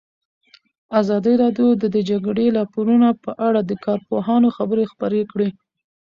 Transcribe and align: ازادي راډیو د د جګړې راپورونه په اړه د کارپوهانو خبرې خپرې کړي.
ازادي 1.01 1.33
راډیو 1.43 1.67
د 1.81 1.83
د 1.95 1.97
جګړې 2.09 2.45
راپورونه 2.59 3.07
په 3.23 3.31
اړه 3.47 3.59
د 3.65 3.71
کارپوهانو 3.85 4.47
خبرې 4.57 4.83
خپرې 4.91 5.21
کړي. 5.31 5.49